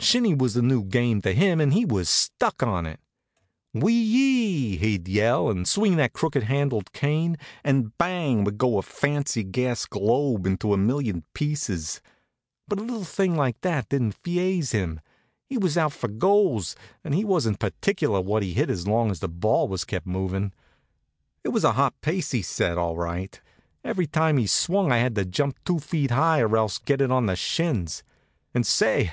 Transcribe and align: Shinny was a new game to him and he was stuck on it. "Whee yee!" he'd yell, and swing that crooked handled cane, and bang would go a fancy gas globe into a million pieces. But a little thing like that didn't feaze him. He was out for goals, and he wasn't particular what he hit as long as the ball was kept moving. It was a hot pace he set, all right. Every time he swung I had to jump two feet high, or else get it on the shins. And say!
Shinny 0.00 0.34
was 0.34 0.54
a 0.54 0.60
new 0.60 0.84
game 0.84 1.22
to 1.22 1.32
him 1.32 1.62
and 1.62 1.72
he 1.72 1.86
was 1.86 2.10
stuck 2.10 2.62
on 2.62 2.84
it. 2.84 3.00
"Whee 3.72 3.90
yee!" 3.94 4.76
he'd 4.76 5.08
yell, 5.08 5.48
and 5.48 5.66
swing 5.66 5.96
that 5.96 6.12
crooked 6.12 6.42
handled 6.42 6.92
cane, 6.92 7.38
and 7.64 7.96
bang 7.96 8.44
would 8.44 8.58
go 8.58 8.76
a 8.76 8.82
fancy 8.82 9.42
gas 9.42 9.86
globe 9.86 10.46
into 10.46 10.74
a 10.74 10.76
million 10.76 11.24
pieces. 11.32 12.02
But 12.68 12.78
a 12.78 12.82
little 12.82 13.02
thing 13.06 13.34
like 13.34 13.62
that 13.62 13.88
didn't 13.88 14.22
feaze 14.22 14.72
him. 14.72 15.00
He 15.48 15.56
was 15.56 15.78
out 15.78 15.94
for 15.94 16.08
goals, 16.08 16.76
and 17.02 17.14
he 17.14 17.24
wasn't 17.24 17.58
particular 17.58 18.20
what 18.20 18.42
he 18.42 18.52
hit 18.52 18.68
as 18.68 18.86
long 18.86 19.10
as 19.10 19.20
the 19.20 19.28
ball 19.30 19.68
was 19.68 19.86
kept 19.86 20.06
moving. 20.06 20.52
It 21.44 21.48
was 21.48 21.64
a 21.64 21.72
hot 21.72 21.98
pace 22.02 22.32
he 22.32 22.42
set, 22.42 22.76
all 22.76 22.98
right. 22.98 23.40
Every 23.82 24.06
time 24.06 24.36
he 24.36 24.46
swung 24.46 24.92
I 24.92 24.98
had 24.98 25.14
to 25.14 25.24
jump 25.24 25.58
two 25.64 25.78
feet 25.78 26.10
high, 26.10 26.40
or 26.40 26.58
else 26.58 26.76
get 26.76 27.00
it 27.00 27.10
on 27.10 27.24
the 27.24 27.36
shins. 27.36 28.02
And 28.52 28.66
say! 28.66 29.12